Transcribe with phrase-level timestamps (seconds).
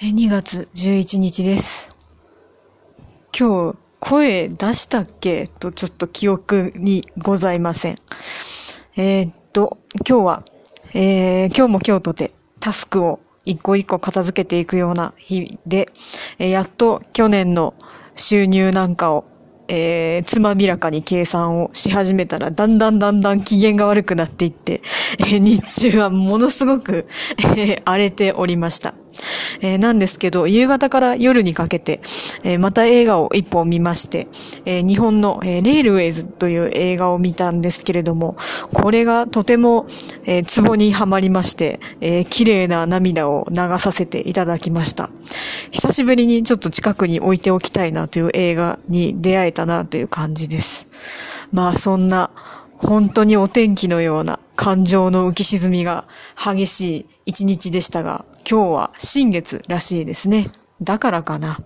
[0.00, 1.94] 2月11日です。
[3.38, 5.46] 今日、声出したっけ？
[5.46, 7.96] とちょっと記憶にございません。
[8.96, 10.42] えー、っと、今日は、
[10.94, 15.92] えー、今日も今日とてタスクを一個一個片付けていくような日で、
[16.40, 17.74] えーやっと去年の
[18.16, 19.24] 収入なんかを、
[19.68, 24.82] えー、つまびらかに計算をし始めたら、だんだんだんだん機嫌が悪くなっていって、
[25.20, 27.06] えー日中はものすごく、
[27.56, 28.94] えー荒れておりました。
[29.60, 32.00] えーなんですけど、夕方から夜にかけて、
[32.44, 34.28] えーまた映画を一本見まして、
[34.66, 38.36] えー日本の、えーレールウェイズという映画を見たんですけれども、
[38.72, 39.86] これがとても、
[40.26, 45.10] えーツボにはまりまして、え綺麗な涙を流させていただきました。
[45.70, 50.86] 久しぶりにちょっと近くに置いておきたいなという映画に出会えたなという感じです。
[51.52, 52.30] まあそんな、
[52.78, 60.46] 本当にお天気のような感情の浮き沈みが激しい一日でしたが、今日は新月らしいですね。
[60.82, 61.60] だからかな。